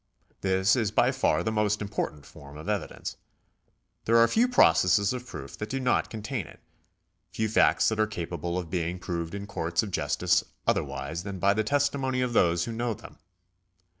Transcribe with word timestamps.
This 0.41 0.75
is 0.75 0.89
by 0.89 1.11
far 1.11 1.43
the 1.43 1.51
most 1.51 1.79
important 1.79 2.25
form 2.25 2.57
of 2.57 2.67
evidence. 2.67 3.17
There 4.05 4.17
are 4.17 4.27
few 4.27 4.47
processes 4.47 5.13
of 5.13 5.27
proof 5.27 5.55
that 5.59 5.69
do 5.69 5.79
not 5.79 6.09
contain 6.09 6.47
it— 6.47 6.59
few 7.35 7.47
facts 7.47 7.87
that 7.89 7.99
are 7.99 8.07
capable 8.07 8.57
of 8.57 8.71
being 8.71 8.97
proved 8.97 9.35
in 9.35 9.45
courts 9.45 9.83
of 9.83 9.91
justice 9.91 10.43
otherwise 10.65 11.21
than 11.21 11.37
by 11.37 11.53
the 11.53 11.63
testi 11.63 11.99
mony 11.99 12.21
of 12.21 12.33
those 12.33 12.63
who 12.63 12.71
know 12.71 12.95
them. 12.95 13.19